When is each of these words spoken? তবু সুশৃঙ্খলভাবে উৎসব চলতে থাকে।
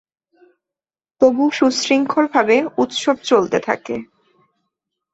তবু 1.21 1.43
সুশৃঙ্খলভাবে 1.51 2.57
উৎসব 2.77 3.15
চলতে 3.23 3.57
থাকে। 3.59 3.95